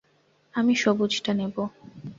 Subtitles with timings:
[0.53, 1.63] আমি সবুজটা নেবো।